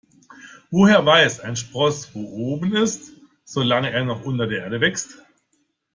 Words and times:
Woher 0.71 1.05
weiß 1.05 1.41
ein 1.41 1.55
Spross, 1.55 2.15
wo 2.15 2.25
oben 2.27 2.75
ist, 2.75 3.13
solange 3.43 3.91
er 3.91 4.03
noch 4.03 4.25
unter 4.25 4.47
der 4.47 4.63
Erde 4.63 4.81
wächst? 4.81 5.21